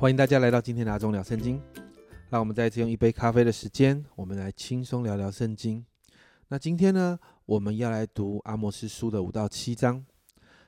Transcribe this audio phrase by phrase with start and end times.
[0.00, 1.60] 欢迎大家来到今天的阿忠聊圣经。
[2.30, 5.84] 让我们再次用一杯咖啡的时间，我们来轻松聊聊圣经。
[6.46, 10.06] 那今天呢，我们要来读阿摩斯书的五到七章。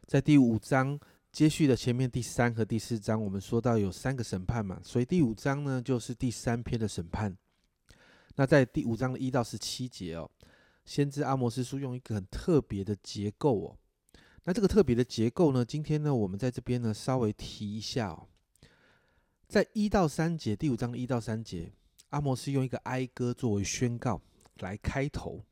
[0.05, 0.99] 在第五章
[1.31, 7.33] 接续的前面第三和第四章，我们说到有三个审判嘛，所以第五章呢就是第三篇的审判。
[8.35, 10.29] 那在第五章的一到十七节哦，
[10.85, 13.79] 先知阿摩斯书用一个很特别的结构哦。
[14.43, 18.27] 那这个特别的结构呢，今天呢，我们在这边呢稍微提一下哦。
[19.51, 21.73] 在一到三节，第五章的一到三节，
[22.11, 24.23] 阿摩斯用一个哀歌作为宣告
[24.59, 25.45] 来开头。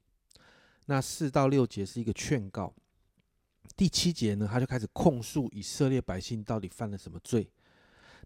[0.86, 2.72] 那四到六节是一个劝告。
[3.76, 7.50] 第七节呢，他就开始控诉以色列百姓到底犯了什么罪。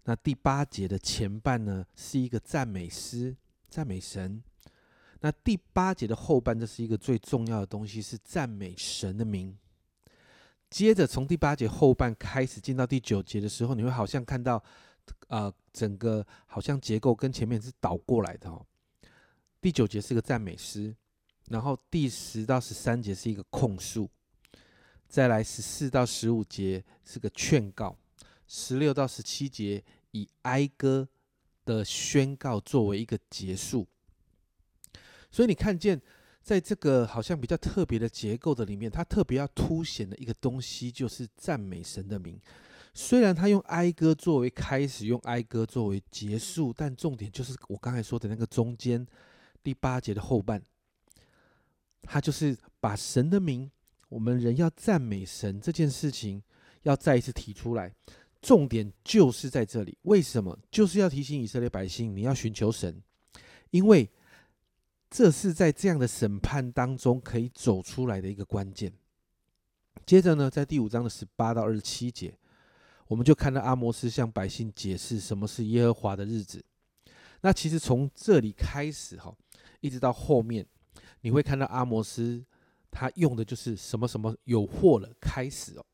[0.03, 3.35] 那第八节的前半呢，是一个赞美诗，
[3.67, 4.43] 赞美神。
[5.21, 9.57] 那第八节的后半，这是一个最重要的东西，是赞美神的名。
[10.69, 14.63] 接着从第八节后半开始进到第九节的时候，你会好像看到。
[15.27, 18.65] 啊，整个好像结构跟前面是倒过来的哦。
[19.61, 20.95] 第九节是个赞美诗，
[21.47, 24.09] 然后第十到十三节是一个控诉，
[25.07, 27.97] 再来十四到十五节是个劝告，
[28.47, 31.07] 十六到十七节以哀歌
[31.65, 33.87] 的宣告作为一个结束。
[35.31, 35.99] 所以你看见，
[36.41, 42.39] 在这个好像比较特别的结构的里面，它特别要凸显的一个东西，就是赞美神的名。
[42.95, 49.03] 虽然他用哀歌作为开始，用哀歌作为结束，但重点就是我刚才说的那个中间
[49.63, 50.61] 第八节的后半，
[52.03, 53.71] 他就是把神的名，
[54.09, 56.43] 我们人要赞美神这件事情，
[56.83, 57.91] 要再一次提出来。
[58.43, 60.59] 重点就是在这里，为什么？
[60.69, 63.01] 就是要提醒以色列百姓，你要寻求神，
[63.71, 64.07] 因为
[65.09, 68.93] 这是在这样的审判当中可以走出来的一个关键。
[70.05, 72.37] 接着呢，在第五章的十八到二十七节。
[73.13, 76.65] 我们就看到阿摩斯向百姓解释什么是耶和华的日子。
[77.41, 79.31] 那其实从这里开始哈，
[79.81, 80.65] 一直到后面，
[81.21, 82.43] 你会看到阿摩斯
[82.89, 85.85] 他用的就是什么什么有祸了开始哦。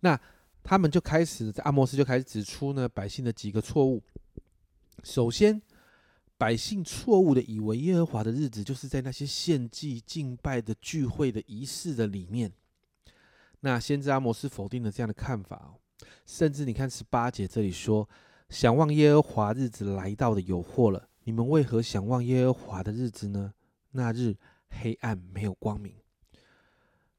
[0.00, 0.20] 那
[0.62, 4.02] 他们就开始在阿摩斯就开始指出呢百姓的几个错误。
[5.02, 5.62] 首先，
[6.36, 12.52] 百姓错误的以为耶和华的日子就是在那些献祭敬拜的聚会的仪式的里面。
[13.60, 15.79] 那先知阿摩斯否定了这样的看法哦。
[16.26, 18.08] 甚至你看十八节这里说
[18.48, 21.08] ：“想望耶和华日子来到的有祸了。
[21.24, 23.52] 你们为何想望耶和华的日子呢？
[23.92, 24.36] 那日
[24.68, 25.94] 黑暗没有光明。”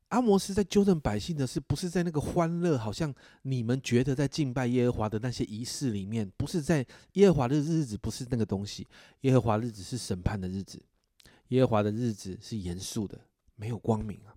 [0.10, 8.86] 阿摩斯在纠正百姓的是，不是在那个欢乐，好像你们觉得在敬拜耶和华的那些仪式里面，不是在耶和华的日子，不是那个东西。
[9.22, 10.84] 耶和华日子是审判的日子，
[11.48, 13.18] 耶和华的日子是严肃的，
[13.56, 14.36] 没有光明啊。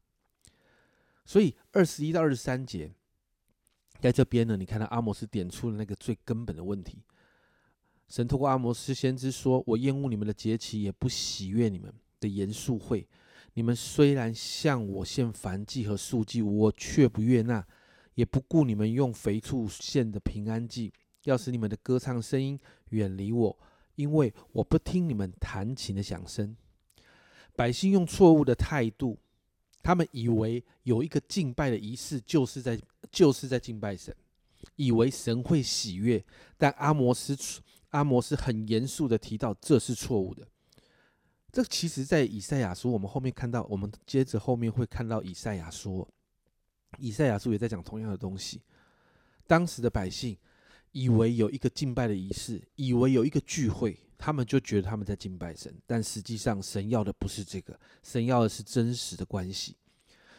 [1.26, 2.92] 所以二十一到二十三节。
[4.00, 6.98] 在这边呢，你看到阿摩斯点出了那个最根本的问题。
[8.06, 11.90] 神透过阿摩斯先知说：“我厌恶你们的节期，也不喜悦你们
[12.20, 13.08] 的严肃会。
[13.54, 17.62] 你们虽然向我献燔祭和素祭，我却不悦纳；
[18.14, 20.92] 也不顾你们用肥畜献的平安祭，
[21.24, 23.58] 要使你们的歌唱声音远离我，
[23.94, 26.54] 因为我不听你们弹琴的响声。”
[27.56, 29.18] 百姓用错误的态度。
[29.84, 32.80] 他们以为有一个敬拜的仪式，就是在
[33.12, 34.16] 就是在敬拜神，
[34.76, 36.24] 以为神会喜悦。
[36.56, 37.36] 但阿摩斯
[37.90, 40.48] 阿摩斯很严肃的提到，这是错误的。
[41.52, 46.08] 这其实，在以赛亚书，我们后面看到，我们接着后面会看到以赛亚书，
[46.98, 48.62] 以赛亚书也在讲同样的东西。
[49.46, 50.34] 当时的百姓
[50.92, 53.96] 以为有一个敬拜的仪式，以为有一个聚会。
[54.24, 59.76] 他们就觉得他们在敬拜神，但实际上神要的不是这个，神要的是真实的关系。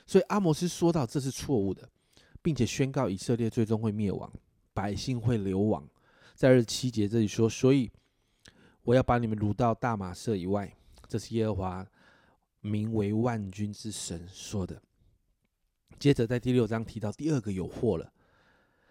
[0.07, 1.87] 所以阿摩斯说到这是错误的，
[2.41, 4.33] 并且宣告以色列最终会灭亡，
[4.73, 5.87] 百姓会流亡。
[6.33, 7.91] 在二十七节这里说，所以
[8.81, 10.75] 我要把你们掳到大马色以外，
[11.07, 11.85] 这是耶和华
[12.61, 14.81] 名为万军之神说的。
[15.99, 18.11] 接着在第六章提到第二个有祸了，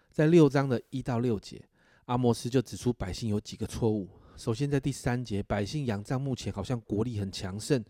[0.09, 1.67] 在六章的一到六节，
[2.05, 4.07] 阿摩斯就指出百姓有几个错误。
[4.37, 7.83] 首先，在第三节，百姓仰仗目前好像国力很强盛，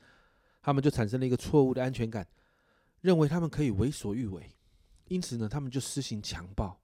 [0.62, 2.26] 他们就产生了一个错误的安全感，
[3.02, 4.52] 认为他们可以为所欲为，
[5.08, 6.80] 因此呢，他们就施行强暴，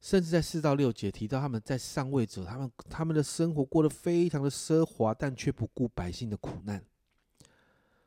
[0.00, 6.82] 甚至在四到六节提到他们在上位者，他们他们的生活过得非常的奢华，但却不顾百姓的苦难。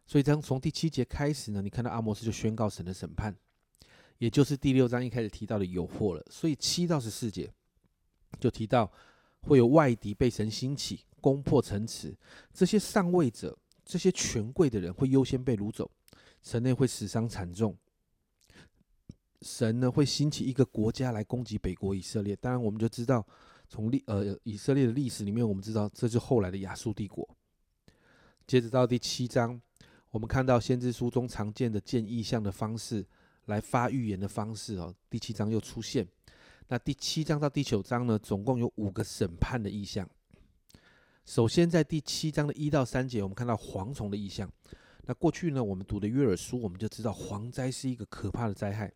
[0.08, 3.36] 所以，当从第七节开始呢，你看到阿摩斯就宣告神的审判，
[4.18, 6.26] 也就是第六章一开始提到的有祸了。
[6.32, 7.52] 所以七到十四节
[8.40, 8.90] 就提到。
[9.42, 12.16] 会有外敌被神兴起，攻破城池，
[12.54, 15.90] 这些上位者、这些权贵的人会优先被掳走，
[16.42, 17.76] 城内会死伤惨重。
[19.42, 22.36] 神呢会兴起一个国家来攻击北国以色列。
[22.36, 23.26] 当然，我们就知道
[23.70, 27.28] 从历呃以色列的历史里面，我们知道这是后来的亚述帝国。
[28.46, 29.62] 接着到第七章，
[30.12, 33.06] 我们看到先知书中常见的见意象的方式
[33.46, 36.06] 来发预言的方式哦，第七章又出现。
[36.72, 40.08] 那第七章到第九章呢，总共有五个审判的意象。
[41.26, 44.48] 首先在第七章的一到三节，我们看到蝗虫的意象。
[45.06, 48.92] 那过去呢，我们读的约珥书，我们就知道蝗灾是一个可怕的灾害，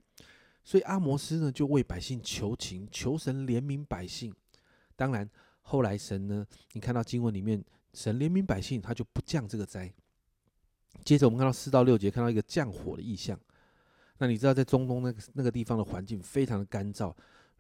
[0.64, 4.32] 所以阿摩斯呢就为百姓求情，求神怜悯百姓。
[4.96, 5.28] 当然，
[5.64, 7.64] 后来神呢，你看到经文里面，
[7.96, 9.92] 神怜悯百姓，他就不降这个灾。
[11.04, 13.40] 接着我们看到四到六节，看到一个降火的意象。
[14.20, 17.12] 那你知道，在中东那个那个地方的环境非常的干燥，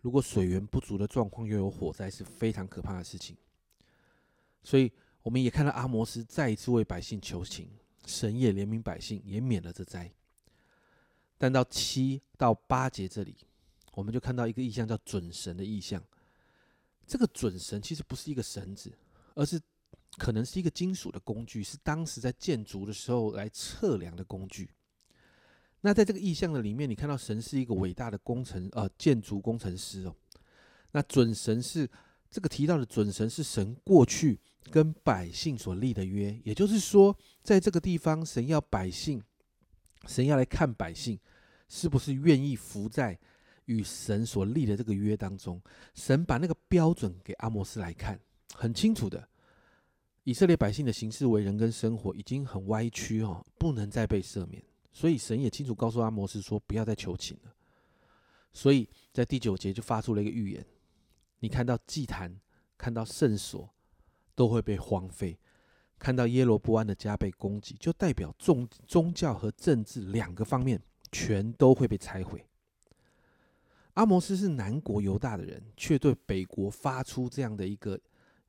[0.04, 3.38] 如果水源不足的状况又有火灾，是非常可怕的事情。
[4.62, 4.92] 所以
[5.22, 7.70] 我们也看到阿摩斯再一次为百姓求情，
[8.06, 10.12] 神也怜悯百姓，也免了这灾。
[11.38, 13.34] 但到七到八节这里，
[13.94, 16.04] 我们就看到一个意象，叫准神的意象。
[17.08, 18.92] 这个准绳其实不是一个绳子，
[19.36, 19.58] 而是
[20.18, 24.70] 可能是一个金属的工具，是当时在建筑的时候来测量的工具。
[25.86, 30.16] 那在这个意象的里面，你看到神是一个伟大的工程，呃，建筑工程师哦。
[30.92, 31.88] 那准绳是
[32.32, 34.40] 这个提到的准绳是神过去
[34.72, 39.22] 跟百姓所立的约，也就是说，在这个地方，神要百姓，
[40.08, 41.20] 神要来看百姓
[41.68, 43.20] 是不是愿意服在。
[43.68, 45.62] 与神所立的这个约当中，
[45.96, 48.20] 神把那个标准给阿摩斯来看，
[48.54, 49.26] 很清楚的，
[50.26, 54.62] 以色列百姓的行事为人跟生活已经很歪曲哦，不能再被赦免。
[54.94, 57.54] 所以神也清楚告诉阿摩斯说，不要再求情了。
[58.54, 60.66] 所以在第九节就发出了一个预言：
[61.40, 62.40] 你看到祭坛、
[62.78, 63.68] 看到圣所
[64.36, 65.38] 都会被荒废，
[65.98, 70.80] 看到耶罗波安的家被攻击，就代表宗宗教和政治两个方面
[71.12, 72.46] 全都会被拆毁。
[73.96, 78.00] 阿摩斯是南国犹大的人，却对北国发出这样的一个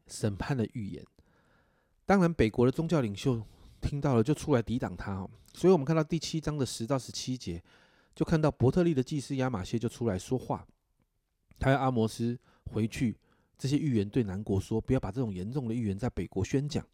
[0.06, 1.04] 审判的预言。
[2.06, 3.42] 当然，北国的宗教领袖
[3.84, 5.12] 听到了，就出来抵挡他。
[5.12, 7.62] 哦，所以我们看到第七章的十到十七节，
[8.14, 10.66] 就看到伯特利的祭司亚马谢就出来说话，
[11.58, 12.38] 他要阿摩斯
[12.72, 13.16] 回去，
[13.58, 16.84] 这些预言对南国说，不要把这种严重的预言在北国宣讲。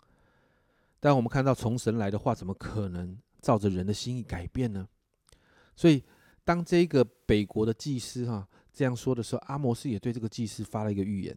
[0.99, 4.89] 但我们看到从神来的话，怎么可能照着人的心意改变呢？
[5.77, 6.03] 所以。
[6.43, 11.37] 当这个北国的祭司哈这样说的时候，阿摩斯也对这个祭司发了一个预言。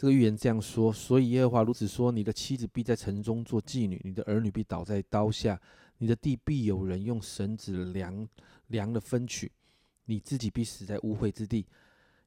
[0.00, 5.60] 这个预言这样说：所以耶和华如此说，你的妻子必在城中做妓女，你的儿女必倒在刀下，
[5.98, 8.26] 你的地必有人用绳子量
[8.68, 9.52] 量的分取，
[10.06, 11.66] 你自己必死在污秽之地。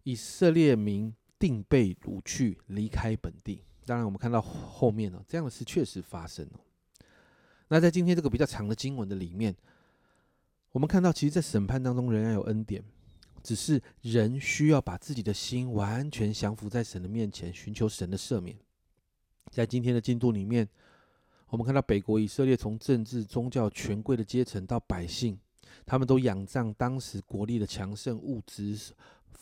[0.03, 3.63] 以色列民定被掳去，离开本地。
[3.87, 6.59] 当然，我们看到后面呢，这样的事确实发生了。
[7.69, 9.55] 那在今天这个比较长的经文的里面。
[10.73, 12.83] 我们看到，其实，在审判当中仍然有恩典，
[13.43, 18.57] 只是人需要把自己的心完全降服在神的面前，寻求神的赦免。
[19.51, 20.67] 在今天的进度里面，
[21.49, 25.37] 我们看到北国以色列从政治、宗教、权贵的阶层到百姓，
[25.85, 28.79] 他们都仰仗当时国力的强盛，物质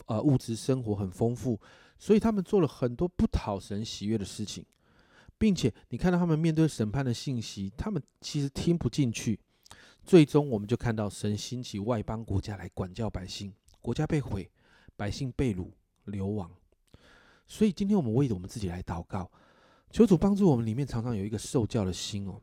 [0.08, 1.58] 呃物质生活很丰富，
[1.98, 4.66] 所以他们做了很多不讨神喜悦的事情，
[5.38, 9.40] 并且你看到他们面对审判的信息，他们其实听不进去。
[10.04, 14.50] 最终，我们就看到神兴起外邦国家来管教百姓，国家被毁，
[14.96, 15.68] 百姓被掳
[16.06, 16.50] 流亡。
[17.48, 19.30] 所以，今天我们为我们自己来祷告，
[19.90, 20.66] 求主帮助我们。
[20.66, 22.40] 里面常常有一个受教的心哦。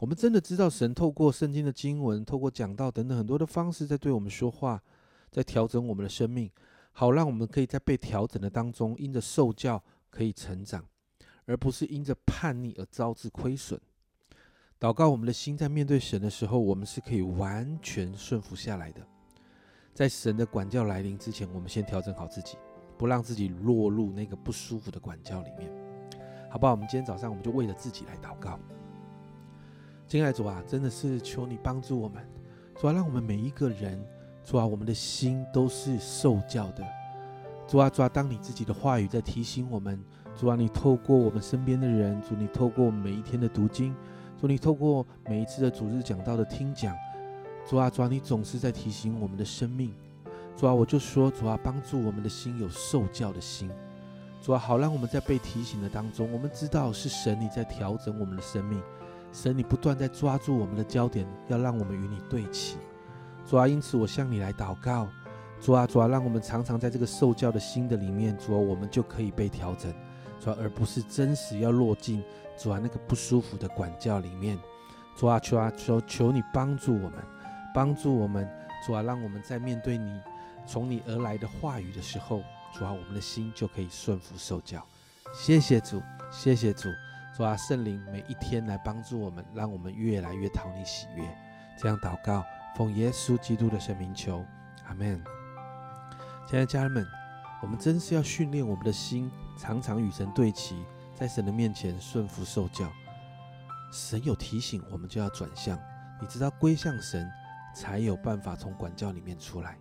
[0.00, 4.82] 我们真的知道神透过圣经的经文、透过讲道等等很多的方式，在对我们说话，
[5.30, 6.50] 在调整我们的生命，
[6.92, 10.84] 好让我们可以在被调整的当中，因着受教可以成长，
[11.44, 13.80] 而不是因着叛逆而招致亏损。
[14.78, 19.06] 祷告，我们的心在面对神的时候，我们是可以完全顺服下来的。
[19.96, 22.58] 在神的管教来临之前，我们先调整好自己，
[22.98, 25.72] 不让自己落入那个不舒服的管教里面，
[26.50, 26.72] 好不好？
[26.72, 28.60] 我们今天早上，我们就为了自己来祷告。
[30.06, 32.22] 亲爱的主啊，真的是求你帮助我们，
[32.78, 33.98] 主啊，让我们每一个人，
[34.44, 36.84] 主啊，我们的心都是受教的。
[37.66, 39.98] 主啊，主啊，当你自己的话语在提醒我们，
[40.36, 43.96] 主啊，你透过我们身边的人，主你透过每一天的读经。
[44.38, 46.94] 主，你透过每一次的主日讲道的听讲，
[47.68, 49.92] 主啊，主啊，你总是在提醒我们的生命。
[50.56, 53.68] 主啊，我就说，主啊，帮助我们的心有受教的心。
[54.40, 58.80] 主啊，好让我们在被提醒的当中，我们知道是神你在调整我们的生命，
[59.32, 62.76] 神你不断在抓住我们的焦点，要让我们与你对齐。
[63.44, 65.08] 主啊，因此我向你来祷告，
[65.60, 69.92] 主啊，主啊，让我们常常在这个受教的心的里面，主啊，我们就可以被调整，
[70.38, 72.22] 主啊，而不是真实要落进。
[72.56, 74.56] 主啊，那个不舒服的管教里面，
[75.16, 77.12] 主啊，求啊，求求你帮助我们，
[77.76, 78.48] 帮助我们，
[78.86, 80.18] 主啊，让我们在面对你
[80.66, 82.42] 从你而来的话语的时候，
[82.72, 84.82] 主啊，我们的心就可以顺服受教。
[85.34, 86.02] 谢谢主，
[86.32, 86.88] 谢谢主，
[87.36, 91.28] 主啊，圣灵每一天来帮助我们，让我们越来越讨你喜悦。
[91.78, 92.42] 这样祷告，
[92.74, 94.42] 奉耶稣基督的圣名求，
[94.86, 95.22] 阿门。
[96.48, 97.06] 亲爱的家人们，
[97.60, 100.82] 我们真是要训练我们的心，常常与神对齐，
[101.14, 102.90] 在神的面前顺服受教。
[103.92, 105.78] 神有提醒，我们就要转向。
[106.18, 107.30] 你知道，归向神，
[107.76, 109.78] 才有办法从管教里面出来。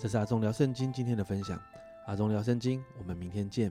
[0.00, 1.60] 这是阿忠聊圣经今天的分享。
[2.06, 3.70] 阿忠聊圣经，我们明天见。